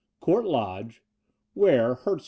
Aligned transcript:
Court 0.19 0.45
Lodge, 0.45 1.03
Wakb, 1.55 1.99
Herts. 1.99 2.19